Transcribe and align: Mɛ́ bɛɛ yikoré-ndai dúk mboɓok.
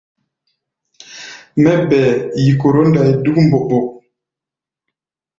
Mɛ́ 1.61 1.75
bɛɛ 1.89 2.09
yikoré-ndai 2.43 3.09
dúk 3.23 3.37
mboɓok. 3.45 3.85